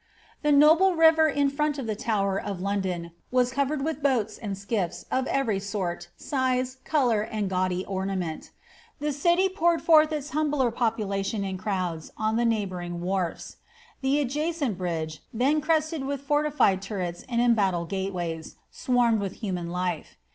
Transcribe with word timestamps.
The 0.41 0.51
noble 0.51 0.95
river 0.95 1.27
in 1.27 1.51
front 1.51 1.77
of 1.77 1.85
the 1.85 1.95
Tower 1.95 2.39
of 2.41 2.59
London 2.59 3.11
was 3.29 3.51
covered 3.51 3.85
with 3.85 4.01
boats 4.01 4.39
and 4.39 4.57
skiffs 4.57 5.05
of 5.11 5.27
every 5.27 5.59
sort, 5.59 6.07
size, 6.17 6.77
colour, 6.83 7.21
and 7.21 7.47
gaudy 7.47 7.85
ornament. 7.85 8.49
The 8.97 9.09
ciiy 9.09 9.53
poure<! 9.53 9.79
forth 9.79 10.11
its 10.11 10.31
humbler 10.31 10.71
population 10.71 11.43
in 11.43 11.59
crowds 11.59 12.09
on 12.17 12.35
the 12.35 12.45
neiglibouring 12.45 12.97
wharfs. 12.99 13.57
The 14.01 14.19
adjacent 14.19 14.75
bridge, 14.79 15.21
then 15.31 15.61
crested 15.61 16.01
witli 16.01 16.21
fortified 16.21 16.81
turrets 16.81 17.23
and 17.29 17.39
embatded 17.39 17.87
gateways, 17.89 18.55
swarmed 18.71 19.19
with 19.19 19.33
human 19.43 19.69
life. 19.69 20.17